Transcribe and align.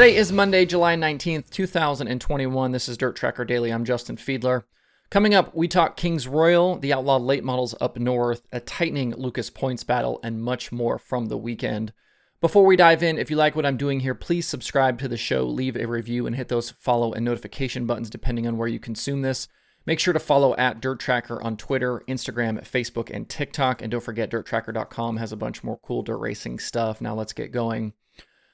Today 0.00 0.16
is 0.16 0.32
Monday, 0.32 0.64
July 0.64 0.96
19th, 0.96 1.50
2021. 1.50 2.72
This 2.72 2.88
is 2.88 2.96
Dirt 2.96 3.16
Tracker 3.16 3.44
Daily. 3.44 3.70
I'm 3.70 3.84
Justin 3.84 4.16
Fiedler. 4.16 4.62
Coming 5.10 5.34
up, 5.34 5.54
we 5.54 5.68
talk 5.68 5.98
Kings 5.98 6.26
Royal, 6.26 6.78
the 6.78 6.94
outlaw 6.94 7.18
late 7.18 7.44
models 7.44 7.74
up 7.82 7.98
north, 7.98 8.40
a 8.50 8.60
tightening 8.60 9.14
Lucas 9.14 9.50
points 9.50 9.84
battle, 9.84 10.18
and 10.22 10.42
much 10.42 10.72
more 10.72 10.98
from 10.98 11.26
the 11.26 11.36
weekend. 11.36 11.92
Before 12.40 12.64
we 12.64 12.76
dive 12.76 13.02
in, 13.02 13.18
if 13.18 13.28
you 13.28 13.36
like 13.36 13.54
what 13.54 13.66
I'm 13.66 13.76
doing 13.76 14.00
here, 14.00 14.14
please 14.14 14.48
subscribe 14.48 14.98
to 15.00 15.06
the 15.06 15.18
show, 15.18 15.44
leave 15.44 15.76
a 15.76 15.84
review, 15.84 16.26
and 16.26 16.34
hit 16.34 16.48
those 16.48 16.70
follow 16.70 17.12
and 17.12 17.22
notification 17.22 17.84
buttons 17.84 18.08
depending 18.08 18.46
on 18.46 18.56
where 18.56 18.68
you 18.68 18.80
consume 18.80 19.20
this. 19.20 19.48
Make 19.84 20.00
sure 20.00 20.14
to 20.14 20.18
follow 20.18 20.56
at 20.56 20.80
Dirt 20.80 21.00
Tracker 21.00 21.42
on 21.42 21.58
Twitter, 21.58 22.04
Instagram, 22.08 22.66
Facebook, 22.66 23.14
and 23.14 23.28
TikTok. 23.28 23.82
And 23.82 23.90
don't 23.90 24.00
forget, 24.00 24.30
DirtTracker.com 24.30 25.18
has 25.18 25.32
a 25.32 25.36
bunch 25.36 25.62
more 25.62 25.78
cool 25.82 26.02
dirt 26.02 26.16
racing 26.16 26.58
stuff. 26.58 27.02
Now 27.02 27.14
let's 27.14 27.34
get 27.34 27.52
going. 27.52 27.92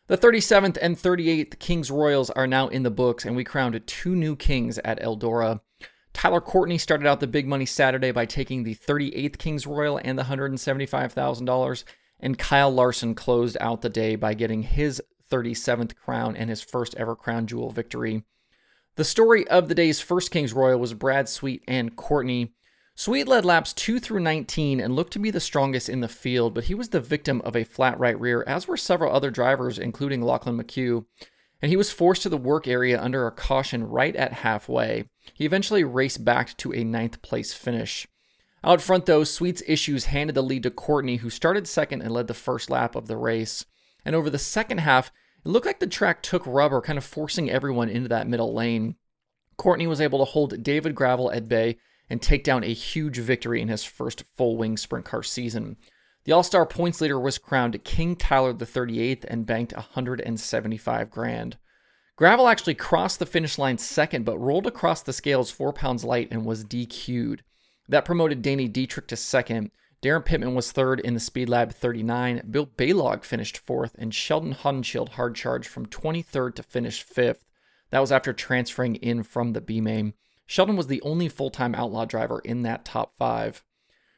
The 0.08 0.16
37th 0.16 0.78
and 0.80 0.96
38th 0.96 1.58
Kings 1.58 1.90
Royals 1.90 2.30
are 2.30 2.46
now 2.46 2.68
in 2.68 2.84
the 2.84 2.92
books, 2.92 3.24
and 3.24 3.34
we 3.34 3.42
crowned 3.42 3.84
two 3.88 4.14
new 4.14 4.36
kings 4.36 4.78
at 4.84 5.00
Eldora. 5.00 5.62
Tyler 6.12 6.40
Courtney 6.40 6.78
started 6.78 7.08
out 7.08 7.18
the 7.18 7.26
big 7.26 7.48
money 7.48 7.66
Saturday 7.66 8.12
by 8.12 8.24
taking 8.24 8.62
the 8.62 8.76
38th 8.76 9.36
Kings 9.38 9.66
Royal 9.66 10.00
and 10.04 10.16
the 10.16 10.22
$175,000, 10.22 11.84
and 12.20 12.38
Kyle 12.38 12.70
Larson 12.70 13.16
closed 13.16 13.56
out 13.60 13.82
the 13.82 13.88
day 13.88 14.14
by 14.14 14.32
getting 14.32 14.62
his 14.62 15.02
37th 15.28 15.96
crown 15.96 16.36
and 16.36 16.50
his 16.50 16.62
first 16.62 16.94
ever 16.94 17.16
crown 17.16 17.48
jewel 17.48 17.70
victory. 17.70 18.22
The 18.94 19.02
story 19.02 19.44
of 19.48 19.68
the 19.68 19.74
day's 19.74 20.00
first 20.00 20.30
Kings 20.30 20.52
Royal 20.52 20.78
was 20.78 20.94
Brad 20.94 21.28
Sweet 21.28 21.64
and 21.66 21.96
Courtney. 21.96 22.54
Sweet 22.98 23.28
led 23.28 23.44
laps 23.44 23.74
2 23.74 24.00
through 24.00 24.20
19 24.20 24.80
and 24.80 24.96
looked 24.96 25.12
to 25.12 25.18
be 25.18 25.30
the 25.30 25.38
strongest 25.38 25.90
in 25.90 26.00
the 26.00 26.08
field, 26.08 26.54
but 26.54 26.64
he 26.64 26.74
was 26.74 26.88
the 26.88 27.00
victim 27.00 27.42
of 27.42 27.54
a 27.54 27.62
flat 27.62 27.98
right 28.00 28.18
rear, 28.18 28.42
as 28.46 28.66
were 28.66 28.78
several 28.78 29.12
other 29.12 29.30
drivers, 29.30 29.78
including 29.78 30.22
Lachlan 30.22 30.56
McHugh. 30.56 31.04
And 31.60 31.68
he 31.68 31.76
was 31.76 31.90
forced 31.90 32.22
to 32.22 32.30
the 32.30 32.38
work 32.38 32.66
area 32.66 33.00
under 33.00 33.26
a 33.26 33.32
caution 33.32 33.84
right 33.84 34.16
at 34.16 34.32
halfway. 34.32 35.10
He 35.34 35.44
eventually 35.44 35.84
raced 35.84 36.24
back 36.24 36.56
to 36.56 36.72
a 36.72 36.84
ninth 36.84 37.20
place 37.20 37.52
finish. 37.52 38.08
Out 38.64 38.80
front, 38.80 39.04
though, 39.04 39.24
Sweet's 39.24 39.62
issues 39.66 40.06
handed 40.06 40.34
the 40.34 40.42
lead 40.42 40.62
to 40.62 40.70
Courtney, 40.70 41.16
who 41.16 41.28
started 41.28 41.68
second 41.68 42.00
and 42.00 42.12
led 42.12 42.28
the 42.28 42.34
first 42.34 42.70
lap 42.70 42.96
of 42.96 43.08
the 43.08 43.18
race. 43.18 43.66
And 44.06 44.16
over 44.16 44.30
the 44.30 44.38
second 44.38 44.78
half, 44.78 45.12
it 45.44 45.48
looked 45.50 45.66
like 45.66 45.80
the 45.80 45.86
track 45.86 46.22
took 46.22 46.46
rubber, 46.46 46.80
kind 46.80 46.96
of 46.96 47.04
forcing 47.04 47.50
everyone 47.50 47.90
into 47.90 48.08
that 48.08 48.26
middle 48.26 48.54
lane. 48.54 48.96
Courtney 49.58 49.86
was 49.86 50.00
able 50.00 50.18
to 50.20 50.24
hold 50.24 50.62
David 50.62 50.94
Gravel 50.94 51.30
at 51.30 51.46
bay 51.46 51.76
and 52.08 52.22
take 52.22 52.44
down 52.44 52.64
a 52.64 52.72
huge 52.72 53.18
victory 53.18 53.60
in 53.60 53.68
his 53.68 53.84
first 53.84 54.24
full 54.36 54.56
wing 54.56 54.76
sprint 54.76 55.04
car 55.04 55.22
season. 55.22 55.76
The 56.24 56.32
All 56.32 56.42
Star 56.42 56.66
points 56.66 57.00
leader 57.00 57.20
was 57.20 57.38
crowned 57.38 57.82
King 57.84 58.16
Tyler 58.16 58.52
the 58.52 58.66
38th 58.66 59.24
and 59.28 59.46
banked 59.46 59.74
175 59.74 61.10
grand. 61.10 61.56
Gravel 62.16 62.48
actually 62.48 62.74
crossed 62.74 63.18
the 63.18 63.26
finish 63.26 63.58
line 63.58 63.78
second, 63.78 64.24
but 64.24 64.38
rolled 64.38 64.66
across 64.66 65.02
the 65.02 65.12
scales 65.12 65.50
four 65.50 65.72
pounds 65.72 66.02
light 66.02 66.28
and 66.30 66.44
was 66.44 66.64
DQ'd. 66.64 67.42
That 67.88 68.04
promoted 68.04 68.42
Danny 68.42 68.68
Dietrich 68.68 69.06
to 69.08 69.16
second. 69.16 69.70
Daryn 70.02 70.24
Pittman 70.24 70.54
was 70.54 70.72
third 70.72 71.00
in 71.00 71.14
the 71.14 71.20
Speed 71.20 71.48
Lab 71.48 71.72
39. 71.72 72.42
Bill 72.50 72.66
Balog 72.66 73.24
finished 73.24 73.58
fourth, 73.58 73.94
and 73.98 74.14
Sheldon 74.14 74.54
Haudenschild 74.54 75.10
hard 75.10 75.34
charged 75.34 75.68
from 75.68 75.86
23rd 75.86 76.54
to 76.54 76.62
finish 76.62 77.02
fifth. 77.02 77.44
That 77.90 78.00
was 78.00 78.12
after 78.12 78.32
transferring 78.32 78.96
in 78.96 79.22
from 79.22 79.52
the 79.52 79.60
B 79.60 79.80
main. 79.80 80.14
Sheldon 80.46 80.76
was 80.76 80.86
the 80.86 81.02
only 81.02 81.28
full 81.28 81.50
time 81.50 81.74
outlaw 81.74 82.04
driver 82.04 82.40
in 82.40 82.62
that 82.62 82.84
top 82.84 83.14
five. 83.16 83.64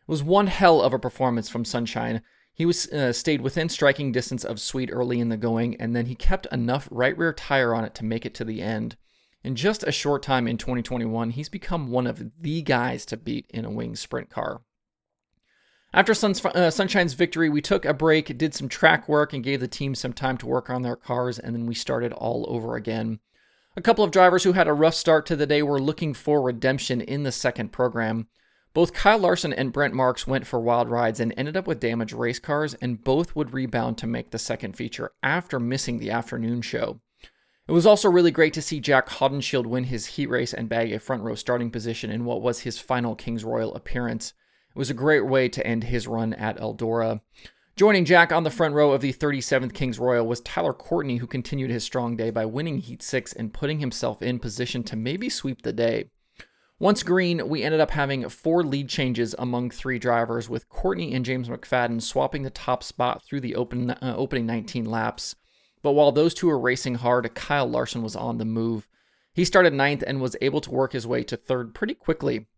It 0.02 0.10
was 0.10 0.22
one 0.22 0.46
hell 0.46 0.80
of 0.80 0.92
a 0.92 0.98
performance 0.98 1.48
from 1.48 1.64
Sunshine. 1.64 2.22
He 2.52 2.66
was 2.66 2.88
uh, 2.92 3.12
stayed 3.12 3.40
within 3.40 3.68
striking 3.68 4.12
distance 4.12 4.44
of 4.44 4.60
Sweet 4.60 4.90
early 4.92 5.20
in 5.20 5.28
the 5.28 5.36
going, 5.36 5.76
and 5.76 5.94
then 5.94 6.06
he 6.06 6.14
kept 6.14 6.46
enough 6.46 6.88
right 6.90 7.16
rear 7.16 7.32
tire 7.32 7.74
on 7.74 7.84
it 7.84 7.94
to 7.96 8.04
make 8.04 8.26
it 8.26 8.34
to 8.34 8.44
the 8.44 8.62
end. 8.62 8.96
In 9.44 9.54
just 9.54 9.84
a 9.84 9.92
short 9.92 10.22
time 10.22 10.48
in 10.48 10.58
2021, 10.58 11.30
he's 11.30 11.48
become 11.48 11.90
one 11.90 12.06
of 12.06 12.32
the 12.40 12.62
guys 12.62 13.06
to 13.06 13.16
beat 13.16 13.46
in 13.50 13.64
a 13.64 13.70
wing 13.70 13.94
sprint 13.94 14.28
car. 14.28 14.62
After 15.94 16.12
uh, 16.12 16.70
Sunshine's 16.70 17.14
victory, 17.14 17.48
we 17.48 17.62
took 17.62 17.84
a 17.84 17.94
break, 17.94 18.36
did 18.36 18.54
some 18.54 18.68
track 18.68 19.08
work, 19.08 19.32
and 19.32 19.42
gave 19.42 19.60
the 19.60 19.68
team 19.68 19.94
some 19.94 20.12
time 20.12 20.36
to 20.38 20.46
work 20.46 20.68
on 20.68 20.82
their 20.82 20.96
cars, 20.96 21.38
and 21.38 21.54
then 21.54 21.64
we 21.64 21.74
started 21.74 22.12
all 22.12 22.44
over 22.48 22.76
again. 22.76 23.20
A 23.78 23.80
couple 23.80 24.02
of 24.02 24.10
drivers 24.10 24.42
who 24.42 24.54
had 24.54 24.66
a 24.66 24.72
rough 24.72 24.96
start 24.96 25.24
to 25.26 25.36
the 25.36 25.46
day 25.46 25.62
were 25.62 25.80
looking 25.80 26.12
for 26.12 26.42
redemption 26.42 27.00
in 27.00 27.22
the 27.22 27.30
second 27.30 27.70
program. 27.70 28.26
Both 28.74 28.92
Kyle 28.92 29.20
Larson 29.20 29.52
and 29.52 29.72
Brent 29.72 29.94
Marks 29.94 30.26
went 30.26 30.48
for 30.48 30.58
wild 30.58 30.88
rides 30.88 31.20
and 31.20 31.32
ended 31.36 31.56
up 31.56 31.68
with 31.68 31.78
damaged 31.78 32.12
race 32.12 32.40
cars, 32.40 32.74
and 32.82 33.04
both 33.04 33.36
would 33.36 33.52
rebound 33.52 33.96
to 33.98 34.08
make 34.08 34.32
the 34.32 34.38
second 34.38 34.76
feature 34.76 35.12
after 35.22 35.60
missing 35.60 36.00
the 36.00 36.10
afternoon 36.10 36.60
show. 36.60 36.98
It 37.68 37.72
was 37.72 37.86
also 37.86 38.10
really 38.10 38.32
great 38.32 38.52
to 38.54 38.62
see 38.62 38.80
Jack 38.80 39.10
Haudenschild 39.10 39.66
win 39.66 39.84
his 39.84 40.06
heat 40.06 40.26
race 40.26 40.52
and 40.52 40.68
bag 40.68 40.92
a 40.92 40.98
front 40.98 41.22
row 41.22 41.36
starting 41.36 41.70
position 41.70 42.10
in 42.10 42.24
what 42.24 42.42
was 42.42 42.62
his 42.62 42.80
final 42.80 43.14
Kings 43.14 43.44
Royal 43.44 43.76
appearance. 43.76 44.32
It 44.74 44.78
was 44.78 44.90
a 44.90 44.94
great 44.94 45.24
way 45.24 45.48
to 45.50 45.64
end 45.64 45.84
his 45.84 46.08
run 46.08 46.34
at 46.34 46.58
Eldora. 46.58 47.20
Joining 47.78 48.04
Jack 48.04 48.32
on 48.32 48.42
the 48.42 48.50
front 48.50 48.74
row 48.74 48.90
of 48.90 49.02
the 49.02 49.12
37th 49.12 49.72
Kings 49.72 50.00
Royal 50.00 50.26
was 50.26 50.40
Tyler 50.40 50.72
Courtney, 50.72 51.18
who 51.18 51.28
continued 51.28 51.70
his 51.70 51.84
strong 51.84 52.16
day 52.16 52.30
by 52.30 52.44
winning 52.44 52.78
Heat 52.78 53.04
6 53.04 53.32
and 53.34 53.54
putting 53.54 53.78
himself 53.78 54.20
in 54.20 54.40
position 54.40 54.82
to 54.82 54.96
maybe 54.96 55.28
sweep 55.28 55.62
the 55.62 55.72
day. 55.72 56.10
Once 56.80 57.04
green, 57.04 57.48
we 57.48 57.62
ended 57.62 57.78
up 57.80 57.92
having 57.92 58.28
four 58.28 58.64
lead 58.64 58.88
changes 58.88 59.32
among 59.38 59.70
three 59.70 60.00
drivers, 60.00 60.48
with 60.48 60.68
Courtney 60.68 61.14
and 61.14 61.24
James 61.24 61.48
McFadden 61.48 62.02
swapping 62.02 62.42
the 62.42 62.50
top 62.50 62.82
spot 62.82 63.22
through 63.24 63.42
the 63.42 63.54
open, 63.54 63.92
uh, 63.92 64.14
opening 64.16 64.44
19 64.44 64.84
laps. 64.84 65.36
But 65.80 65.92
while 65.92 66.10
those 66.10 66.34
two 66.34 66.48
were 66.48 66.58
racing 66.58 66.96
hard, 66.96 67.32
Kyle 67.36 67.70
Larson 67.70 68.02
was 68.02 68.16
on 68.16 68.38
the 68.38 68.44
move. 68.44 68.88
He 69.32 69.44
started 69.44 69.72
ninth 69.72 70.02
and 70.04 70.20
was 70.20 70.34
able 70.40 70.60
to 70.62 70.72
work 70.72 70.94
his 70.94 71.06
way 71.06 71.22
to 71.22 71.36
third 71.36 71.76
pretty 71.76 71.94
quickly. 71.94 72.48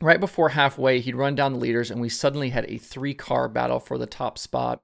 Right 0.00 0.20
before 0.20 0.50
halfway, 0.50 1.00
he'd 1.00 1.14
run 1.14 1.34
down 1.34 1.52
the 1.52 1.58
leaders, 1.58 1.90
and 1.90 2.00
we 2.00 2.08
suddenly 2.08 2.50
had 2.50 2.64
a 2.68 2.78
three 2.78 3.14
car 3.14 3.48
battle 3.48 3.78
for 3.78 3.98
the 3.98 4.06
top 4.06 4.38
spot. 4.38 4.82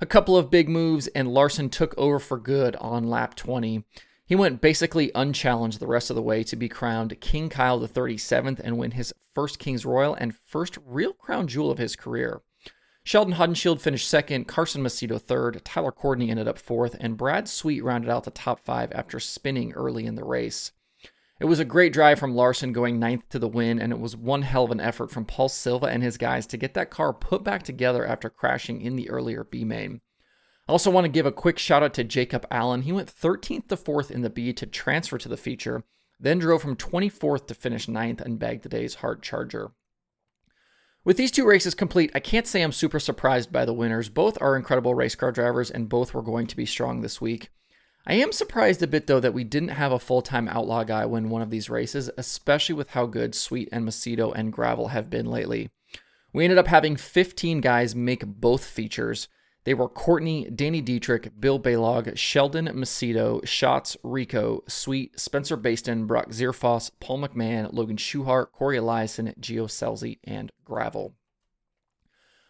A 0.00 0.06
couple 0.06 0.36
of 0.36 0.50
big 0.50 0.68
moves, 0.68 1.06
and 1.08 1.28
Larson 1.28 1.70
took 1.70 1.94
over 1.96 2.18
for 2.18 2.38
good 2.38 2.76
on 2.76 3.04
lap 3.04 3.34
20. 3.34 3.84
He 4.26 4.34
went 4.34 4.60
basically 4.60 5.12
unchallenged 5.14 5.78
the 5.78 5.86
rest 5.86 6.10
of 6.10 6.16
the 6.16 6.22
way 6.22 6.42
to 6.44 6.56
be 6.56 6.68
crowned 6.68 7.20
King 7.20 7.48
Kyle 7.48 7.78
the 7.78 7.88
37th 7.88 8.60
and 8.60 8.76
win 8.76 8.90
his 8.90 9.14
first 9.34 9.58
King's 9.58 9.86
Royal 9.86 10.14
and 10.14 10.34
first 10.44 10.78
real 10.84 11.12
crown 11.12 11.46
jewel 11.46 11.70
of 11.70 11.78
his 11.78 11.94
career. 11.94 12.42
Sheldon 13.04 13.34
Haudenschild 13.34 13.80
finished 13.80 14.08
second, 14.08 14.48
Carson 14.48 14.82
Macedo 14.82 15.20
third, 15.20 15.64
Tyler 15.64 15.92
Courtney 15.92 16.28
ended 16.28 16.48
up 16.48 16.58
fourth, 16.58 16.96
and 16.98 17.16
Brad 17.16 17.46
Sweet 17.46 17.84
rounded 17.84 18.10
out 18.10 18.24
the 18.24 18.32
top 18.32 18.58
five 18.58 18.90
after 18.90 19.20
spinning 19.20 19.72
early 19.74 20.06
in 20.06 20.16
the 20.16 20.24
race. 20.24 20.72
It 21.38 21.44
was 21.44 21.58
a 21.58 21.66
great 21.66 21.92
drive 21.92 22.18
from 22.18 22.34
Larson 22.34 22.72
going 22.72 22.98
ninth 22.98 23.28
to 23.28 23.38
the 23.38 23.48
win, 23.48 23.78
and 23.78 23.92
it 23.92 24.00
was 24.00 24.16
one 24.16 24.42
hell 24.42 24.64
of 24.64 24.70
an 24.70 24.80
effort 24.80 25.10
from 25.10 25.26
Paul 25.26 25.50
Silva 25.50 25.86
and 25.86 26.02
his 26.02 26.16
guys 26.16 26.46
to 26.46 26.56
get 26.56 26.72
that 26.74 26.90
car 26.90 27.12
put 27.12 27.44
back 27.44 27.62
together 27.62 28.06
after 28.06 28.30
crashing 28.30 28.80
in 28.80 28.96
the 28.96 29.10
earlier 29.10 29.44
B 29.44 29.62
main. 29.62 30.00
I 30.66 30.72
also 30.72 30.90
want 30.90 31.04
to 31.04 31.10
give 31.10 31.26
a 31.26 31.32
quick 31.32 31.58
shout 31.58 31.82
out 31.82 31.92
to 31.94 32.04
Jacob 32.04 32.46
Allen. 32.50 32.82
He 32.82 32.92
went 32.92 33.14
13th 33.14 33.68
to 33.68 33.76
4th 33.76 34.10
in 34.10 34.22
the 34.22 34.30
B 34.30 34.52
to 34.54 34.66
transfer 34.66 35.18
to 35.18 35.28
the 35.28 35.36
feature, 35.36 35.84
then 36.18 36.38
drove 36.38 36.62
from 36.62 36.74
24th 36.74 37.46
to 37.48 37.54
finish 37.54 37.86
9th 37.86 38.22
and 38.22 38.38
bagged 38.38 38.62
the 38.62 38.70
day's 38.70 38.96
hard 38.96 39.22
charger. 39.22 39.72
With 41.04 41.18
these 41.18 41.30
two 41.30 41.46
races 41.46 41.74
complete, 41.74 42.10
I 42.14 42.20
can't 42.20 42.48
say 42.48 42.62
I'm 42.62 42.72
super 42.72 42.98
surprised 42.98 43.52
by 43.52 43.64
the 43.64 43.74
winners. 43.74 44.08
Both 44.08 44.40
are 44.40 44.56
incredible 44.56 44.94
race 44.94 45.14
car 45.14 45.30
drivers, 45.30 45.70
and 45.70 45.88
both 45.88 46.14
were 46.14 46.22
going 46.22 46.48
to 46.48 46.56
be 46.56 46.66
strong 46.66 47.02
this 47.02 47.20
week. 47.20 47.50
I 48.08 48.14
am 48.14 48.30
surprised 48.30 48.82
a 48.84 48.86
bit 48.86 49.08
though 49.08 49.18
that 49.18 49.34
we 49.34 49.42
didn't 49.42 49.70
have 49.70 49.90
a 49.90 49.98
full 49.98 50.22
time 50.22 50.48
outlaw 50.48 50.84
guy 50.84 51.04
win 51.06 51.28
one 51.28 51.42
of 51.42 51.50
these 51.50 51.68
races, 51.68 52.08
especially 52.16 52.76
with 52.76 52.90
how 52.90 53.06
good 53.06 53.34
Sweet 53.34 53.68
and 53.72 53.86
Macedo 53.86 54.32
and 54.32 54.52
Gravel 54.52 54.88
have 54.88 55.10
been 55.10 55.26
lately. 55.26 55.70
We 56.32 56.44
ended 56.44 56.58
up 56.58 56.68
having 56.68 56.94
15 56.94 57.60
guys 57.60 57.96
make 57.96 58.24
both 58.24 58.64
features. 58.64 59.26
They 59.64 59.74
were 59.74 59.88
Courtney, 59.88 60.48
Danny 60.48 60.80
Dietrich, 60.80 61.40
Bill 61.40 61.58
Balog, 61.58 62.16
Sheldon 62.16 62.66
Macedo, 62.66 63.44
Schatz, 63.44 63.96
Rico, 64.04 64.62
Sweet, 64.68 65.18
Spencer 65.18 65.56
Bayston, 65.56 66.06
Brock 66.06 66.28
Zearfoss, 66.28 66.92
Paul 67.00 67.18
McMahon, 67.18 67.72
Logan 67.72 67.96
Schuchart, 67.96 68.52
Corey 68.52 68.78
Eliason, 68.78 69.36
Gio 69.40 69.64
Scelzi, 69.64 70.20
and 70.22 70.52
Gravel. 70.64 71.14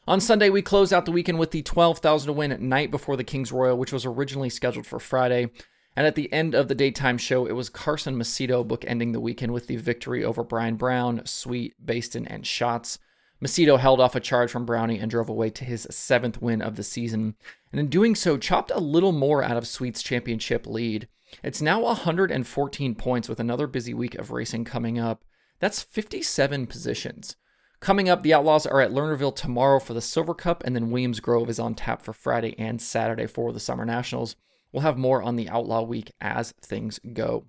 On 0.08 0.20
Sunday, 0.20 0.50
we 0.50 0.62
close 0.62 0.92
out 0.92 1.04
the 1.04 1.10
weekend 1.10 1.40
with 1.40 1.50
the 1.50 1.62
12,000 1.62 2.28
to 2.28 2.32
win 2.32 2.68
night 2.68 2.92
before 2.92 3.16
the 3.16 3.24
Kings 3.24 3.50
Royal, 3.50 3.76
which 3.76 3.92
was 3.92 4.06
originally 4.06 4.48
scheduled 4.48 4.86
for 4.86 5.00
Friday. 5.00 5.50
And 5.96 6.06
at 6.06 6.14
the 6.14 6.32
end 6.32 6.54
of 6.54 6.68
the 6.68 6.76
daytime 6.76 7.18
show, 7.18 7.44
it 7.44 7.56
was 7.56 7.68
Carson 7.68 8.16
Macedo 8.16 8.64
bookending 8.64 9.12
the 9.12 9.20
weekend 9.20 9.52
with 9.52 9.66
the 9.66 9.74
victory 9.74 10.22
over 10.24 10.44
Brian 10.44 10.76
Brown, 10.76 11.22
Sweet, 11.24 11.74
Bayston, 11.84 12.24
and 12.30 12.46
Schatz. 12.46 13.00
Macedo 13.42 13.80
held 13.80 14.00
off 14.00 14.14
a 14.14 14.20
charge 14.20 14.48
from 14.48 14.64
Brownie 14.64 15.00
and 15.00 15.10
drove 15.10 15.28
away 15.28 15.50
to 15.50 15.64
his 15.64 15.88
seventh 15.90 16.40
win 16.40 16.62
of 16.62 16.76
the 16.76 16.84
season, 16.84 17.34
and 17.72 17.80
in 17.80 17.88
doing 17.88 18.14
so, 18.14 18.36
chopped 18.36 18.70
a 18.70 18.78
little 18.78 19.10
more 19.12 19.42
out 19.42 19.56
of 19.56 19.66
Sweet's 19.66 20.04
championship 20.04 20.68
lead. 20.68 21.08
It's 21.42 21.60
now 21.60 21.80
114 21.80 22.94
points 22.94 23.28
with 23.28 23.40
another 23.40 23.66
busy 23.66 23.92
week 23.92 24.14
of 24.14 24.30
racing 24.30 24.66
coming 24.66 25.00
up. 25.00 25.24
That's 25.58 25.82
57 25.82 26.68
positions. 26.68 27.34
Coming 27.80 28.08
up, 28.08 28.22
the 28.22 28.32
Outlaws 28.32 28.66
are 28.66 28.80
at 28.80 28.90
Lernerville 28.90 29.36
tomorrow 29.36 29.78
for 29.78 29.94
the 29.94 30.00
Silver 30.00 30.34
Cup, 30.34 30.64
and 30.64 30.74
then 30.74 30.90
Williams 30.90 31.20
Grove 31.20 31.50
is 31.50 31.58
on 31.58 31.74
tap 31.74 32.02
for 32.02 32.12
Friday 32.12 32.54
and 32.58 32.80
Saturday 32.80 33.26
for 33.26 33.52
the 33.52 33.60
Summer 33.60 33.84
Nationals. 33.84 34.34
We'll 34.72 34.82
have 34.82 34.98
more 34.98 35.22
on 35.22 35.36
the 35.36 35.48
Outlaw 35.48 35.82
Week 35.82 36.12
as 36.20 36.52
things 36.62 36.98
go. 37.12 37.44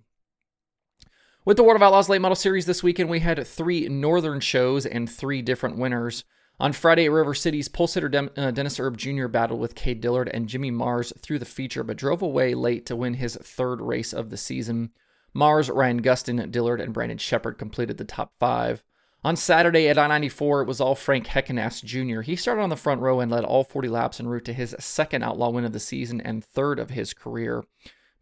With 1.46 1.56
the 1.56 1.64
World 1.64 1.78
of 1.78 1.82
Outlaws 1.82 2.10
Late 2.10 2.22
Model 2.22 2.36
Series 2.36 2.66
this 2.66 2.84
weekend, 2.84 3.10
we 3.10 3.22
had 3.22 3.48
three 3.48 3.88
Northern 3.88 4.42
shows 4.42 4.86
and 4.86 5.10
three 5.10 5.42
different 5.42 5.78
winners. 5.78 6.26
On 6.60 6.74
Friday 6.74 7.06
at 7.06 7.12
River 7.12 7.34
City's 7.34 7.70
pole 7.70 7.88
sitter 7.88 8.10
Dem- 8.10 8.32
uh, 8.36 8.52
Dennis 8.52 8.80
Erb 8.80 8.98
Jr. 8.98 9.28
battled 9.28 9.60
with 9.60 9.76
Cade 9.76 10.02
Dillard 10.02 10.30
and 10.34 10.50
Jimmy 10.50 10.72
Mars 10.72 11.14
through 11.20 11.40
the 11.40 11.46
feature, 11.46 11.84
but 11.84 11.98
drove 11.98 12.22
away 12.22 12.54
late 12.54 12.86
to 12.88 12.96
win 12.96 13.14
his 13.14 13.38
third 13.38 13.80
race 13.80 14.12
of 14.12 14.30
the 14.30 14.38
season. 14.38 14.90
Mars, 15.34 15.70
Ryan 15.70 16.02
Gustin, 16.02 16.52
Dillard, 16.52 16.82
and 16.82 16.94
Brandon 16.94 17.18
Sheppard 17.18 17.58
completed 17.58 17.98
the 17.98 18.06
top 18.06 18.34
five. 18.40 18.84
On 19.24 19.36
Saturday 19.36 19.90
at 19.90 19.98
I 19.98 20.08
94, 20.08 20.62
it 20.62 20.68
was 20.68 20.80
all 20.80 20.96
Frank 20.96 21.28
Heckenast 21.28 21.84
Jr. 21.84 22.22
He 22.22 22.36
started 22.36 22.62
on 22.62 22.70
the 22.70 22.76
front 22.76 23.02
row 23.02 23.20
and 23.20 23.32
led 23.32 23.44
all 23.44 23.64
40 23.64 23.90
laps 23.90 24.20
en 24.20 24.28
route 24.28 24.46
to 24.46 24.54
his 24.54 24.76
second 24.80 25.24
outlaw 25.24 25.50
win 25.50 25.66
of 25.66 25.74
the 25.74 25.80
season 25.80 26.22
and 26.22 26.46
third 26.46 26.80
of 26.80 26.92
his 26.92 27.14
career. 27.14 27.64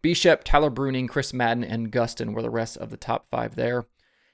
Bishop, 0.02 0.44
Tyler 0.44 0.72
Bruning, 0.72 1.10
Chris 1.10 1.34
Madden, 1.34 1.64
and 1.64 1.92
Gustin 1.92 2.34
were 2.34 2.42
the 2.42 2.50
rest 2.50 2.78
of 2.78 2.92
the 2.92 2.98
top 2.98 3.28
five 3.30 3.56
there. 3.56 3.86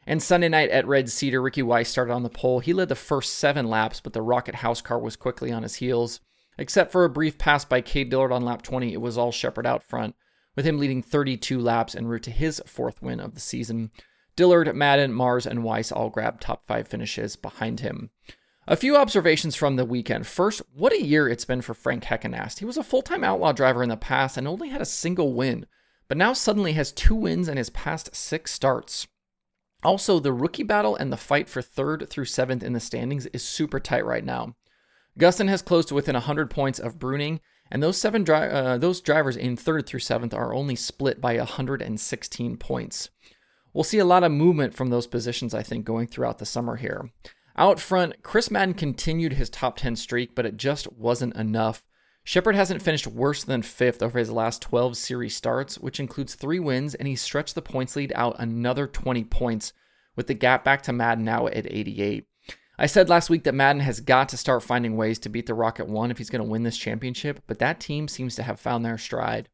And 0.06 0.22
Sunday 0.22 0.50
night 0.50 0.70
at 0.70 0.88
Red 0.88 1.10
Cedar, 1.10 1.42
Ricky 1.42 1.62
Weiss 1.62 1.90
started 1.90 2.14
on 2.14 2.24
the 2.24 2.30
pole. 2.30 2.60
He 2.60 2.74
led 2.74 2.90
the 2.90 2.96
first 2.96 3.36
seven 3.36 3.68
laps, 3.68 4.00
but 4.00 4.14
the 4.14 4.22
Rocket 4.22 4.56
House 4.56 4.82
car 4.82 5.00
was 5.00 5.16
quickly 5.16 5.52
on 5.52 5.64
his 5.64 5.76
heels. 5.76 6.20
Except 6.58 6.92
for 6.92 7.06
a 7.06 7.10
brief 7.10 7.38
pass 7.38 7.66
by 7.66 7.82
Cade 7.82 8.10
Dillard 8.10 8.32
on 8.32 8.44
lap 8.44 8.62
20, 8.62 8.94
it 8.94 9.02
was 9.02 9.18
all 9.18 9.32
Sheppard 9.32 9.66
out 9.66 9.84
front, 9.84 10.16
with 10.56 10.66
him 10.66 10.78
leading 10.78 11.02
32 11.02 11.60
laps 11.60 11.96
en 11.96 12.08
route 12.08 12.24
to 12.24 12.32
his 12.32 12.62
fourth 12.66 13.02
win 13.02 13.20
of 13.20 13.34
the 13.34 13.40
season. 13.40 13.92
Dillard, 14.36 14.74
Madden, 14.76 15.14
Mars, 15.14 15.46
and 15.46 15.64
Weiss 15.64 15.92
all 15.92 16.10
grabbed 16.10 16.42
top 16.42 16.66
five 16.68 16.88
finishes 16.88 17.36
behind 17.36 17.82
him. 17.82 18.10
A 18.68 18.76
few 18.76 18.96
observations 18.96 19.56
from 19.56 19.76
the 19.76 19.86
weekend. 19.86 20.28
First, 20.28 20.62
what 20.74 20.94
a 20.94 21.02
year 21.02 21.28
it's 21.28 21.46
been 21.46 21.62
for 21.62 21.74
Frank 21.74 22.04
Heckenast. 22.04 22.60
He 22.60 22.66
was 22.66 22.78
a 22.78 22.84
full 22.84 23.02
time 23.02 23.24
outlaw 23.24 23.52
driver 23.52 23.84
in 23.84 23.90
the 23.90 23.98
past 23.98 24.38
and 24.38 24.48
only 24.48 24.70
had 24.70 24.82
a 24.82 24.86
single 24.86 25.34
win, 25.34 25.66
but 26.08 26.18
now 26.18 26.34
suddenly 26.34 26.74
has 26.74 26.92
two 26.92 27.16
wins 27.16 27.48
in 27.48 27.58
his 27.58 27.70
past 27.70 28.16
six 28.16 28.52
starts. 28.52 29.08
Also, 29.84 30.20
the 30.20 30.32
rookie 30.32 30.64
battle 30.64 30.96
and 30.96 31.12
the 31.12 31.18
fight 31.18 31.50
for 31.50 31.62
third 31.62 32.08
through 32.10 32.26
seventh 32.26 32.62
in 32.62 32.74
the 32.74 32.80
standings 32.80 33.26
is 33.28 33.44
super 33.44 33.80
tight 33.80 34.06
right 34.06 34.24
now. 34.24 34.56
Gustin 35.20 35.50
has 35.50 35.62
closed 35.62 35.90
to 35.90 35.96
within 35.96 36.14
100 36.14 36.50
points 36.50 36.80
of 36.80 37.00
Bruning, 37.00 37.40
and 37.72 37.82
those 37.82 37.98
seven 37.98 38.24
dri- 38.24 38.50
uh, 38.50 38.78
those 38.78 39.02
drivers 39.02 39.36
in 39.36 39.58
third 39.58 39.88
through 39.88 40.00
seventh 40.00 40.34
are 40.34 40.54
only 40.54 40.76
split 40.76 41.20
by 41.20 41.36
116 41.38 42.58
points. 42.58 43.10
We'll 43.74 43.84
see 43.84 44.00
a 44.00 44.06
lot 44.06 44.24
of 44.24 44.32
movement 44.32 44.74
from 44.74 44.90
those 44.90 45.08
positions, 45.08 45.54
I 45.54 45.64
think, 45.64 45.86
going 45.86 46.08
throughout 46.08 46.40
the 46.40 46.46
summer 46.46 46.76
here. 46.76 47.12
Out 47.58 47.80
front, 47.80 48.24
Chris 48.24 48.50
Madden 48.50 48.74
continued 48.74 49.34
his 49.34 49.50
top 49.50 49.78
10 49.78 49.96
streak, 49.96 50.36
but 50.36 50.46
it 50.46 50.58
just 50.58 50.92
wasn't 50.94 51.36
enough. 51.36 51.84
Sheppard 52.24 52.56
hasn't 52.56 52.82
finished 52.82 53.08
worse 53.08 53.44
than 53.44 53.62
fifth 53.62 54.04
over 54.04 54.20
his 54.20 54.30
last 54.30 54.62
12 54.62 54.96
series 54.96 55.36
starts, 55.36 55.80
which 55.80 56.00
includes 56.00 56.36
three 56.36 56.60
wins, 56.60 56.96
and 56.96 57.08
he 57.08 57.16
stretched 57.16 57.56
the 57.56 57.62
points 57.62 57.96
lead 57.96 58.14
out 58.16 58.36
another 58.38 58.88
20 58.88 59.24
points, 59.26 59.74
with 60.16 60.28
the 60.28 60.34
gap 60.34 60.64
back 60.64 60.84
to 60.84 60.94
Madden 60.94 61.26
now 61.26 61.48
at 61.48 61.72
88. 61.72 62.26
I 62.78 62.86
said 62.86 63.10
last 63.10 63.30
week 63.30 63.44
that 63.44 63.54
Madden 63.54 63.82
has 63.82 64.00
got 64.00 64.30
to 64.30 64.38
start 64.38 64.64
finding 64.64 64.98
ways 64.98 65.20
to 65.20 65.30
beat 65.30 65.46
the 65.46 65.54
Rocket 65.54 65.88
One 65.88 66.10
if 66.10 66.18
he's 66.18 66.30
going 66.30 66.44
to 66.44 66.50
win 66.50 66.64
this 66.64 66.78
championship, 66.78 67.42
but 67.48 67.60
that 67.60 67.80
team 67.80 68.08
seems 68.08 68.36
to 68.36 68.44
have 68.44 68.60
found 68.60 68.84
their 68.84 68.98
stride. 68.98 69.50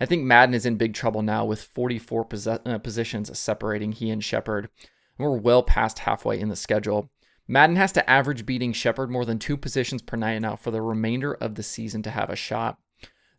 I 0.00 0.06
think 0.06 0.24
Madden 0.24 0.54
is 0.54 0.66
in 0.66 0.76
big 0.76 0.94
trouble 0.94 1.22
now 1.22 1.44
with 1.44 1.62
44 1.62 2.24
pos- 2.24 2.46
uh, 2.46 2.78
positions 2.82 3.36
separating 3.38 3.92
he 3.92 4.10
and 4.10 4.22
Sheppard. 4.22 4.68
We're 5.18 5.36
well 5.36 5.62
past 5.62 6.00
halfway 6.00 6.38
in 6.38 6.48
the 6.48 6.56
schedule. 6.56 7.10
Madden 7.48 7.76
has 7.76 7.92
to 7.92 8.08
average 8.10 8.44
beating 8.44 8.72
Sheppard 8.72 9.10
more 9.10 9.24
than 9.24 9.38
two 9.38 9.56
positions 9.56 10.02
per 10.02 10.16
night 10.16 10.40
now 10.40 10.56
for 10.56 10.70
the 10.70 10.82
remainder 10.82 11.32
of 11.34 11.54
the 11.54 11.62
season 11.62 12.02
to 12.02 12.10
have 12.10 12.28
a 12.28 12.36
shot. 12.36 12.78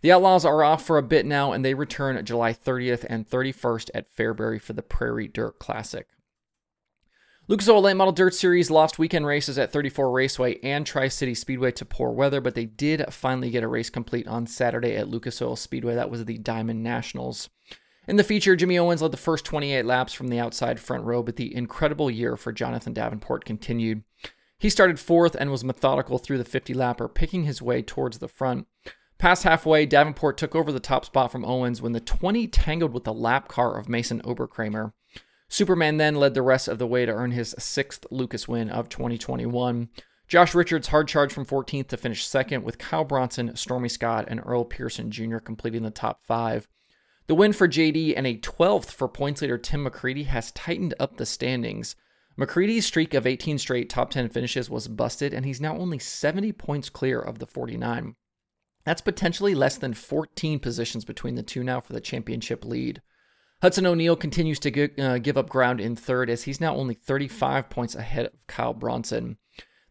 The 0.01 0.11
Outlaws 0.11 0.45
are 0.45 0.63
off 0.63 0.85
for 0.85 0.97
a 0.97 1.03
bit 1.03 1.25
now, 1.25 1.51
and 1.51 1.65
they 1.65 1.73
return 1.73 2.23
July 2.23 2.53
30th 2.53 3.05
and 3.09 3.27
31st 3.27 3.89
at 3.93 4.15
Fairbury 4.15 4.61
for 4.61 4.73
the 4.73 4.83
Prairie 4.83 5.27
Dirt 5.27 5.59
Classic. 5.59 6.07
Lucas 7.49 7.69
Oil 7.69 7.81
Late 7.81 7.95
Model 7.95 8.11
Dirt 8.11 8.33
Series 8.33 8.69
lost 8.69 8.99
weekend 8.99 9.25
races 9.25 9.57
at 9.57 9.71
34 9.71 10.11
Raceway 10.11 10.59
and 10.63 10.85
Tri 10.85 11.07
City 11.07 11.33
Speedway 11.33 11.71
to 11.71 11.85
poor 11.85 12.11
weather, 12.11 12.41
but 12.41 12.55
they 12.55 12.65
did 12.65 13.05
finally 13.13 13.49
get 13.49 13.63
a 13.63 13.69
race 13.69 13.89
complete 13.89 14.27
on 14.27 14.45
Saturday 14.45 14.97
at 14.97 15.07
Lucas 15.07 15.41
Oil 15.41 15.55
Speedway. 15.55 15.95
That 15.95 16.11
was 16.11 16.25
the 16.25 16.37
Diamond 16.39 16.83
Nationals. 16.83 17.49
In 18.05 18.17
the 18.17 18.23
feature, 18.25 18.57
Jimmy 18.57 18.77
Owens 18.77 19.01
led 19.01 19.11
the 19.11 19.17
first 19.17 19.45
28 19.45 19.85
laps 19.85 20.11
from 20.11 20.27
the 20.27 20.39
outside 20.39 20.77
front 20.77 21.05
row, 21.05 21.23
but 21.23 21.37
the 21.37 21.55
incredible 21.55 22.11
year 22.11 22.35
for 22.35 22.51
Jonathan 22.51 22.91
Davenport 22.91 23.45
continued. 23.45 24.03
He 24.59 24.69
started 24.69 24.99
fourth 24.99 25.33
and 25.39 25.49
was 25.49 25.63
methodical 25.63 26.17
through 26.17 26.39
the 26.39 26.43
50 26.43 26.73
lapper, 26.73 27.07
picking 27.07 27.43
his 27.43 27.61
way 27.61 27.81
towards 27.81 28.17
the 28.17 28.27
front. 28.27 28.67
Past 29.19 29.43
halfway, 29.43 29.85
Davenport 29.85 30.37
took 30.37 30.53
over 30.53 30.73
the 30.73 30.81
top 30.81 31.05
spot 31.05 31.31
from 31.31 31.45
Owens 31.45 31.81
when 31.81 31.93
the 31.93 32.01
20 32.01 32.45
tangled 32.47 32.91
with 32.91 33.05
the 33.05 33.13
lap 33.13 33.47
car 33.47 33.79
of 33.79 33.87
Mason 33.87 34.21
Oberkramer. 34.23 34.91
Superman 35.49 35.97
then 35.97 36.15
led 36.15 36.33
the 36.33 36.41
rest 36.41 36.67
of 36.67 36.77
the 36.77 36.87
way 36.87 37.05
to 37.05 37.11
earn 37.11 37.31
his 37.31 37.55
sixth 37.57 38.05
Lucas 38.11 38.47
win 38.47 38.69
of 38.69 38.89
2021. 38.89 39.89
Josh 40.27 40.53
Richards 40.53 40.89
hard 40.89 41.07
charged 41.07 41.33
from 41.33 41.45
14th 41.45 41.87
to 41.87 41.97
finish 41.97 42.27
second, 42.27 42.63
with 42.63 42.77
Kyle 42.77 43.05
Bronson, 43.05 43.55
Stormy 43.55 43.87
Scott, 43.87 44.25
and 44.27 44.41
Earl 44.45 44.65
Pearson 44.65 45.09
Jr. 45.09 45.37
completing 45.37 45.83
the 45.83 45.89
top 45.89 46.25
five. 46.25 46.67
The 47.27 47.35
win 47.35 47.53
for 47.53 47.67
JD 47.67 48.13
and 48.15 48.27
a 48.27 48.37
12th 48.37 48.87
for 48.91 49.07
points 49.07 49.41
leader 49.41 49.57
Tim 49.57 49.85
McCreadie 49.85 50.25
has 50.25 50.51
tightened 50.51 50.93
up 50.99 51.15
the 51.15 51.25
standings. 51.25 51.95
McCreadie's 52.37 52.85
streak 52.85 53.13
of 53.13 53.25
18 53.25 53.57
straight 53.57 53.89
top 53.89 54.11
10 54.11 54.29
finishes 54.29 54.69
was 54.69 54.87
busted, 54.87 55.33
and 55.33 55.45
he's 55.45 55.61
now 55.61 55.77
only 55.77 55.97
70 55.97 56.51
points 56.53 56.89
clear 56.89 57.19
of 57.19 57.39
the 57.39 57.47
49. 57.47 58.15
That's 58.85 59.01
potentially 59.01 59.55
less 59.55 59.77
than 59.77 59.93
14 59.93 60.59
positions 60.59 61.03
between 61.03 61.35
the 61.35 61.43
two 61.43 61.63
now 61.63 61.81
for 61.81 61.93
the 61.93 62.01
championship 62.01 62.63
lead. 62.63 63.01
Hudson 63.61 63.87
O'Neal 63.87 64.15
continues 64.15 64.59
to 64.59 65.01
uh, 65.01 65.17
give 65.17 65.37
up 65.37 65.49
ground 65.49 65.81
in 65.81 65.95
third 65.95 66.29
as 66.29 66.43
he's 66.43 66.61
now 66.61 66.75
only 66.75 66.93
35 66.93 67.69
points 67.69 67.95
ahead 67.95 68.27
of 68.27 68.33
Kyle 68.47 68.73
Bronson. 68.73 69.37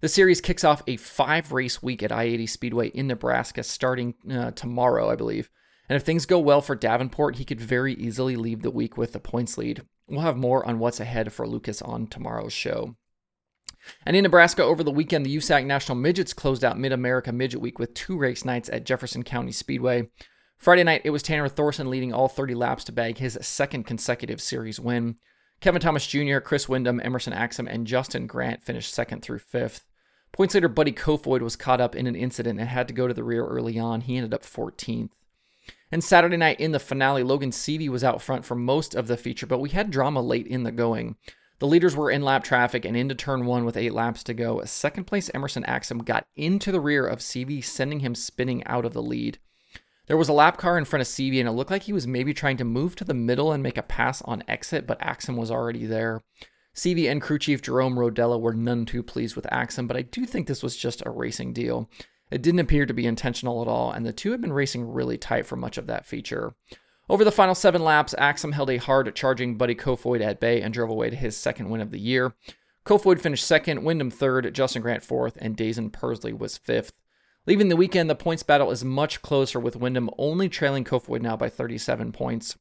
The 0.00 0.08
series 0.08 0.40
kicks 0.40 0.62
off 0.62 0.82
a 0.86 0.96
five 0.96 1.52
race 1.52 1.82
week 1.82 2.02
at 2.02 2.12
I 2.12 2.24
80 2.24 2.46
Speedway 2.46 2.88
in 2.88 3.08
Nebraska 3.08 3.62
starting 3.62 4.14
uh, 4.30 4.52
tomorrow, 4.52 5.10
I 5.10 5.16
believe. 5.16 5.50
And 5.88 5.96
if 5.96 6.02
things 6.02 6.26
go 6.26 6.38
well 6.38 6.60
for 6.60 6.76
Davenport, 6.76 7.36
he 7.36 7.44
could 7.44 7.60
very 7.60 7.94
easily 7.94 8.36
leave 8.36 8.62
the 8.62 8.70
week 8.70 8.96
with 8.96 9.14
a 9.16 9.20
points 9.20 9.56
lead. 9.56 9.82
We'll 10.08 10.20
have 10.20 10.36
more 10.36 10.66
on 10.66 10.78
what's 10.78 11.00
ahead 11.00 11.32
for 11.32 11.46
Lucas 11.46 11.82
on 11.82 12.06
tomorrow's 12.06 12.52
show. 12.52 12.96
And 14.04 14.16
in 14.16 14.24
Nebraska 14.24 14.62
over 14.62 14.82
the 14.82 14.90
weekend, 14.90 15.26
the 15.26 15.36
USAC 15.36 15.64
National 15.64 15.96
Midgets 15.96 16.32
closed 16.32 16.64
out 16.64 16.78
Mid 16.78 16.92
America 16.92 17.32
Midget 17.32 17.60
Week 17.60 17.78
with 17.78 17.94
two 17.94 18.16
race 18.16 18.44
nights 18.44 18.68
at 18.72 18.84
Jefferson 18.84 19.22
County 19.22 19.52
Speedway. 19.52 20.08
Friday 20.58 20.84
night, 20.84 21.02
it 21.04 21.10
was 21.10 21.22
Tanner 21.22 21.48
Thorson 21.48 21.90
leading 21.90 22.12
all 22.12 22.28
30 22.28 22.54
laps 22.54 22.84
to 22.84 22.92
bag 22.92 23.18
his 23.18 23.38
second 23.42 23.84
consecutive 23.84 24.40
series 24.40 24.80
win. 24.80 25.16
Kevin 25.60 25.80
Thomas 25.80 26.06
Jr., 26.06 26.38
Chris 26.38 26.68
Windom, 26.68 27.00
Emerson 27.02 27.32
Axsom, 27.32 27.66
and 27.66 27.86
Justin 27.86 28.26
Grant 28.26 28.62
finished 28.62 28.92
second 28.92 29.22
through 29.22 29.38
fifth. 29.38 29.84
Points 30.32 30.54
leader 30.54 30.68
Buddy 30.68 30.92
Kofoid 30.92 31.40
was 31.40 31.56
caught 31.56 31.80
up 31.80 31.94
in 31.94 32.06
an 32.06 32.16
incident 32.16 32.60
and 32.60 32.68
had 32.68 32.88
to 32.88 32.94
go 32.94 33.08
to 33.08 33.14
the 33.14 33.24
rear 33.24 33.46
early 33.46 33.78
on. 33.78 34.02
He 34.02 34.16
ended 34.16 34.34
up 34.34 34.42
14th. 34.42 35.10
And 35.90 36.02
Saturday 36.02 36.36
night 36.36 36.60
in 36.60 36.72
the 36.72 36.78
finale, 36.78 37.22
Logan 37.22 37.52
Seavey 37.52 37.88
was 37.88 38.04
out 38.04 38.20
front 38.20 38.44
for 38.44 38.54
most 38.54 38.94
of 38.94 39.06
the 39.06 39.16
feature, 39.16 39.46
but 39.46 39.60
we 39.60 39.70
had 39.70 39.90
drama 39.90 40.20
late 40.20 40.46
in 40.46 40.64
the 40.64 40.72
going. 40.72 41.16
The 41.58 41.66
leaders 41.66 41.96
were 41.96 42.10
in 42.10 42.22
lap 42.22 42.44
traffic 42.44 42.84
and 42.84 42.96
into 42.96 43.14
turn 43.14 43.46
one 43.46 43.64
with 43.64 43.76
eight 43.76 43.94
laps 43.94 44.22
to 44.24 44.34
go. 44.34 44.62
Second 44.64 45.04
place 45.04 45.30
Emerson 45.32 45.64
Axsom 45.64 46.04
got 46.04 46.26
into 46.34 46.70
the 46.70 46.80
rear 46.80 47.06
of 47.06 47.20
Seavey, 47.20 47.64
sending 47.64 48.00
him 48.00 48.14
spinning 48.14 48.62
out 48.66 48.84
of 48.84 48.92
the 48.92 49.02
lead. 49.02 49.38
There 50.06 50.16
was 50.16 50.28
a 50.28 50.32
lap 50.32 50.56
car 50.56 50.78
in 50.78 50.84
front 50.84 51.00
of 51.00 51.08
Seavey, 51.08 51.40
and 51.40 51.48
it 51.48 51.52
looked 51.52 51.70
like 51.70 51.82
he 51.82 51.92
was 51.92 52.06
maybe 52.06 52.32
trying 52.32 52.56
to 52.58 52.64
move 52.64 52.94
to 52.96 53.04
the 53.04 53.14
middle 53.14 53.50
and 53.52 53.62
make 53.62 53.76
a 53.76 53.82
pass 53.82 54.22
on 54.22 54.44
exit, 54.46 54.86
but 54.86 55.00
Axsom 55.00 55.36
was 55.36 55.50
already 55.50 55.84
there. 55.84 56.22
Seavey 56.74 57.10
and 57.10 57.20
crew 57.20 57.38
chief 57.38 57.60
Jerome 57.60 57.96
Rodella 57.96 58.40
were 58.40 58.54
none 58.54 58.84
too 58.84 59.02
pleased 59.02 59.34
with 59.34 59.46
Axsom, 59.50 59.88
but 59.88 59.96
I 59.96 60.02
do 60.02 60.24
think 60.24 60.46
this 60.46 60.62
was 60.62 60.76
just 60.76 61.02
a 61.04 61.10
racing 61.10 61.52
deal. 61.52 61.90
It 62.30 62.42
didn't 62.42 62.60
appear 62.60 62.86
to 62.86 62.94
be 62.94 63.06
intentional 63.06 63.62
at 63.62 63.68
all, 63.68 63.90
and 63.90 64.04
the 64.04 64.12
two 64.12 64.32
had 64.32 64.40
been 64.40 64.52
racing 64.52 64.92
really 64.92 65.18
tight 65.18 65.46
for 65.46 65.56
much 65.56 65.78
of 65.78 65.86
that 65.86 66.06
feature. 66.06 66.54
Over 67.08 67.24
the 67.24 67.32
final 67.32 67.54
seven 67.54 67.82
laps, 67.82 68.14
Axsom 68.18 68.52
held 68.52 68.70
a 68.70 68.76
hard 68.78 69.14
charging 69.14 69.56
Buddy 69.56 69.74
Kofoid 69.74 70.20
at 70.20 70.40
bay 70.40 70.60
and 70.60 70.74
drove 70.74 70.90
away 70.90 71.10
to 71.10 71.16
his 71.16 71.36
second 71.36 71.70
win 71.70 71.80
of 71.80 71.92
the 71.92 72.00
year. 72.00 72.34
Kofoid 72.84 73.20
finished 73.20 73.46
second, 73.46 73.82
Windom 73.82 74.10
third, 74.10 74.52
Justin 74.54 74.82
Grant 74.82 75.02
fourth, 75.02 75.38
and 75.40 75.56
Daison 75.56 75.92
Pursley 75.92 76.32
was 76.32 76.58
fifth. 76.58 76.92
Leaving 77.46 77.68
the 77.68 77.76
weekend, 77.76 78.10
the 78.10 78.16
points 78.16 78.42
battle 78.42 78.72
is 78.72 78.84
much 78.84 79.22
closer, 79.22 79.60
with 79.60 79.76
Windom 79.76 80.10
only 80.18 80.48
trailing 80.48 80.82
Kofoid 80.82 81.20
now 81.20 81.36
by 81.36 81.48
37 81.48 82.10
points. 82.10 82.58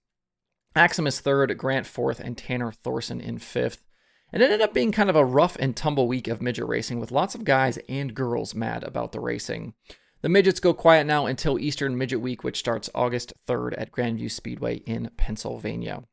Axsom 0.76 1.08
is 1.08 1.20
third, 1.20 1.58
Grant 1.58 1.88
fourth, 1.88 2.20
and 2.20 2.38
Tanner 2.38 2.72
Thorson 2.72 3.20
in 3.20 3.40
fifth. 3.40 3.84
It 4.32 4.42
ended 4.42 4.62
up 4.62 4.74
being 4.74 4.92
kind 4.92 5.10
of 5.10 5.16
a 5.16 5.26
rough 5.26 5.58
and 5.60 5.76
tumble 5.76 6.08
week 6.08 6.28
of 6.28 6.42
midget 6.42 6.68
racing 6.68 7.00
with 7.00 7.12
lots 7.12 7.34
of 7.34 7.46
guys 7.46 7.80
and 7.90 8.14
girls 8.14 8.54
mad 8.54 8.84
about 8.84 9.12
the 9.12 9.20
racing. 9.20 9.74
The 10.22 10.30
midgets 10.30 10.60
go 10.60 10.74
quiet 10.74 11.08
now 11.08 11.26
until 11.26 11.58
Eastern 11.58 11.98
Midget 11.98 12.22
Week, 12.22 12.44
which 12.44 12.58
starts 12.58 12.90
August 12.94 13.34
3rd 13.48 13.76
at 13.78 13.92
Grandview 13.92 14.30
Speedway 14.30 14.78
in 14.86 15.10
Pennsylvania. 15.18 16.04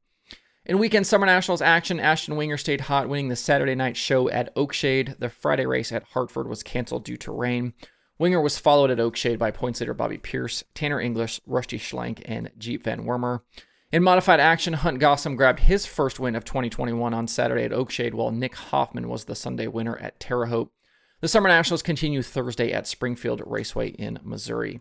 In 0.64 0.78
weekend 0.78 1.06
Summer 1.06 1.26
Nationals 1.26 1.62
action, 1.62 1.98
Ashton 1.98 2.36
Winger 2.36 2.56
stayed 2.56 2.82
hot, 2.82 3.08
winning 3.08 3.28
the 3.28 3.36
Saturday 3.36 3.74
night 3.74 3.96
show 3.96 4.30
at 4.30 4.54
Oakshade. 4.54 5.18
The 5.18 5.28
Friday 5.28 5.66
race 5.66 5.90
at 5.90 6.04
Hartford 6.12 6.46
was 6.46 6.62
canceled 6.62 7.04
due 7.04 7.16
to 7.18 7.32
rain. 7.32 7.72
Winger 8.22 8.40
was 8.40 8.56
followed 8.56 8.92
at 8.92 8.98
Oakshade 8.98 9.40
by 9.40 9.50
points 9.50 9.80
leader 9.80 9.94
Bobby 9.94 10.16
Pierce, 10.16 10.62
Tanner 10.74 11.00
English, 11.00 11.40
Rusty 11.44 11.76
Schlenk, 11.76 12.22
and 12.24 12.52
Jeep 12.56 12.84
Van 12.84 13.04
Wormer. 13.04 13.40
In 13.90 14.04
modified 14.04 14.38
action, 14.38 14.74
Hunt 14.74 15.00
Gossam 15.00 15.36
grabbed 15.36 15.58
his 15.58 15.86
first 15.86 16.20
win 16.20 16.36
of 16.36 16.44
2021 16.44 17.12
on 17.12 17.26
Saturday 17.26 17.64
at 17.64 17.72
Oakshade, 17.72 18.14
while 18.14 18.30
Nick 18.30 18.54
Hoffman 18.54 19.08
was 19.08 19.24
the 19.24 19.34
Sunday 19.34 19.66
winner 19.66 19.96
at 19.96 20.20
Terre 20.20 20.46
Haute. 20.46 20.70
The 21.20 21.26
Summer 21.26 21.48
Nationals 21.48 21.82
continue 21.82 22.22
Thursday 22.22 22.70
at 22.70 22.86
Springfield 22.86 23.42
Raceway 23.44 23.88
in 23.88 24.20
Missouri. 24.22 24.80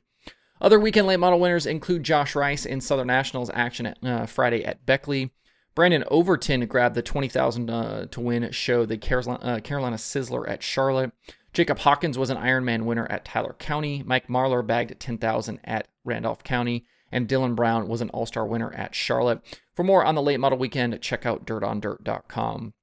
Other 0.62 0.79
weekend 0.79 1.07
late 1.07 1.17
model 1.17 1.39
winners 1.39 1.65
include 1.65 2.03
Josh 2.03 2.36
Rice 2.36 2.63
in 2.63 2.79
Southern 2.79 3.07
Nationals 3.07 3.50
action 3.55 3.88
at 3.88 3.98
uh, 4.03 4.27
Friday 4.27 4.63
at 4.63 4.86
Beckley. 4.86 5.31
Brandon 5.74 6.03
Overton 6.12 6.67
grabbed 6.67 6.93
the 6.93 7.01
20,000 7.01 7.71
uh, 7.71 8.05
to 8.12 8.21
win 8.21 8.51
show, 8.51 8.86
the 8.86 8.98
Carolina, 8.98 9.39
uh, 9.41 9.60
Carolina 9.62 9.95
Sizzler 9.95 10.48
at 10.48 10.62
Charlotte. 10.62 11.12
Jacob 11.53 11.79
Hawkins 11.79 12.17
was 12.17 12.29
an 12.29 12.38
Ironman 12.38 12.84
winner 12.84 13.08
at 13.10 13.25
Tyler 13.25 13.55
County. 13.60 14.03
Mike 14.05 14.27
Marlar 14.27 14.65
bagged 14.65 15.00
10,000 15.00 15.60
at 15.63 15.88
Randolph 16.05 16.43
County. 16.43 16.86
And 17.12 17.27
Dylan 17.27 17.55
Brown 17.55 17.89
was 17.89 18.00
an 18.00 18.10
All 18.12 18.25
Star 18.25 18.46
winner 18.46 18.74
at 18.74 18.96
Charlotte. 18.96 19.41
For 19.75 19.84
more 19.84 20.05
on 20.05 20.15
the 20.15 20.22
late 20.22 20.39
model 20.39 20.58
weekend, 20.58 21.00
check 21.01 21.25
out 21.25 21.46
dirtondirt.com. 21.46 22.74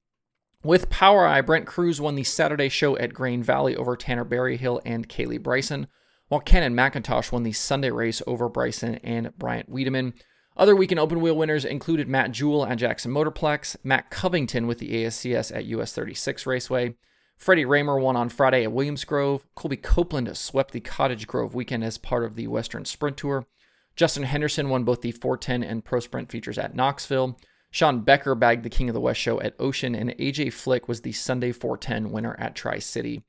With 0.61 0.89
POWRi, 0.89 1.45
Brent 1.45 1.65
Cruz 1.65 2.01
won 2.01 2.15
the 2.15 2.23
Saturday 2.23 2.69
show 2.69 2.97
at 2.97 3.13
Grain 3.13 3.41
Valley 3.41 3.75
over 3.75 3.95
Tanner 3.95 4.25
Berryhill 4.25 4.81
and 4.85 5.07
Kaylee 5.07 5.41
Bryson, 5.41 5.87
while 6.27 6.41
Cannon 6.41 6.75
McIntosh 6.75 7.31
won 7.31 7.43
the 7.43 7.53
Sunday 7.53 7.91
race 7.91 8.21
over 8.27 8.49
Bryson 8.49 8.95
and 8.95 9.35
Bryant 9.37 9.69
Wiedemann. 9.69 10.13
Other 10.57 10.75
weekend 10.75 10.99
open 10.99 11.21
wheel 11.21 11.37
winners 11.37 11.63
included 11.63 12.09
Matt 12.09 12.31
Juhl 12.31 12.69
at 12.69 12.77
Jackson 12.77 13.13
Motorplex, 13.13 13.77
Matt 13.83 14.11
Covington 14.11 14.67
with 14.67 14.79
the 14.79 14.91
ASCS 14.91 15.55
at 15.55 15.65
US 15.65 15.93
36 15.93 16.45
Raceway, 16.45 16.95
Freddie 17.39 17.65
Rahmer 17.65 17.99
won 17.99 18.17
on 18.17 18.27
Friday 18.27 18.65
at 18.65 18.71
Williams 18.73 19.05
Grove, 19.05 19.45
Colby 19.55 19.77
Copeland 19.77 20.35
swept 20.37 20.71
the 20.71 20.81
Cottage 20.81 21.25
Grove 21.25 21.55
weekend 21.55 21.85
as 21.85 21.97
part 21.97 22.25
of 22.25 22.35
the 22.35 22.47
Western 22.47 22.83
Sprint 22.83 23.17
Tour, 23.17 23.47
Justin 23.95 24.23
Henderson 24.23 24.69
won 24.69 24.83
both 24.83 25.01
the 25.01 25.13
410 25.13 25.63
and 25.63 25.83
Pro 25.83 26.01
Sprint 26.01 26.29
features 26.29 26.57
at 26.57 26.75
Knoxville, 26.75 27.37
Sean 27.71 28.01
Becker 28.01 28.35
bagged 28.35 28.63
the 28.63 28.69
King 28.69 28.89
of 28.89 28.93
the 28.93 28.99
West 28.99 29.21
show 29.21 29.39
at 29.39 29.55
Ocean, 29.57 29.95
and 29.95 30.11
AJ 30.17 30.51
Flick 30.53 30.87
was 30.87 31.01
the 31.01 31.13
Sunday 31.13 31.51
410 31.51 32.11
winner 32.11 32.35
at 32.39 32.55
Tri 32.55 32.79
City. 32.79 33.23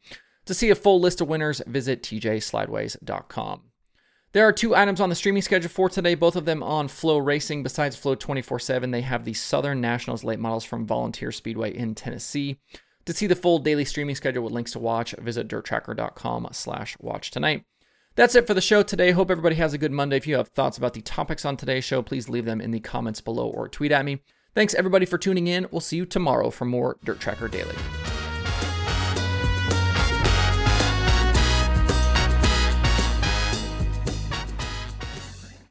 To 0.46 0.54
see 0.54 0.70
a 0.70 0.74
full 0.74 1.00
list 1.00 1.20
of 1.20 1.28
winners, 1.28 1.62
visit 1.66 2.02
tjslideways.com. 2.02 3.62
There 4.32 4.46
are 4.46 4.52
two 4.52 4.76
items 4.76 5.00
on 5.00 5.08
the 5.08 5.14
streaming 5.14 5.42
schedule 5.42 5.70
for 5.70 5.88
today, 5.88 6.14
both 6.14 6.36
of 6.36 6.44
them 6.44 6.62
on 6.62 6.88
FloRacing. 6.88 7.62
Besides 7.62 7.96
Flo 7.96 8.14
24 8.14 8.60
7, 8.60 8.90
they 8.90 9.00
have 9.02 9.24
the 9.24 9.34
Southern 9.34 9.80
Nationals 9.80 10.24
late 10.24 10.38
models 10.38 10.64
from 10.64 10.86
Volunteer 10.86 11.32
Speedway 11.32 11.76
in 11.76 11.94
Tennessee. 11.94 12.58
To 13.10 13.16
see 13.16 13.26
the 13.26 13.34
full 13.34 13.58
daily 13.58 13.84
streaming 13.84 14.14
schedule 14.14 14.44
with 14.44 14.52
links 14.52 14.70
to 14.70 14.78
watch, 14.78 15.16
visit 15.18 15.48
dirttracker.com 15.48 16.50
slash 16.52 16.96
watch 17.00 17.32
tonight. 17.32 17.64
That's 18.14 18.36
it 18.36 18.46
for 18.46 18.54
the 18.54 18.60
show 18.60 18.84
today. 18.84 19.10
Hope 19.10 19.32
everybody 19.32 19.56
has 19.56 19.74
a 19.74 19.78
good 19.78 19.90
Monday. 19.90 20.16
If 20.16 20.28
you 20.28 20.36
have 20.36 20.46
thoughts 20.46 20.78
about 20.78 20.94
the 20.94 21.00
topics 21.00 21.44
on 21.44 21.56
today's 21.56 21.82
show, 21.82 22.02
please 22.02 22.28
leave 22.28 22.44
them 22.44 22.60
in 22.60 22.70
the 22.70 22.78
comments 22.78 23.20
below 23.20 23.48
or 23.48 23.68
tweet 23.68 23.90
at 23.90 24.04
me. 24.04 24.22
Thanks 24.54 24.74
everybody 24.74 25.06
for 25.06 25.18
tuning 25.18 25.48
in. 25.48 25.66
We'll 25.72 25.80
see 25.80 25.96
you 25.96 26.06
tomorrow 26.06 26.50
for 26.50 26.66
more 26.66 26.98
Dirt 27.02 27.18
Tracker 27.18 27.48
Daily. 27.48 27.74